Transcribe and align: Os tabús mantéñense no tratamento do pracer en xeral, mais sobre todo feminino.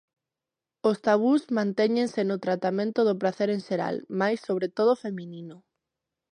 Os 0.89 0.97
tabús 1.07 1.41
mantéñense 1.57 2.21
no 2.25 2.37
tratamento 2.45 2.99
do 3.07 3.15
pracer 3.21 3.49
en 3.55 3.61
xeral, 3.67 3.95
mais 4.19 4.37
sobre 4.47 4.67
todo 4.77 5.01
feminino. 5.03 5.55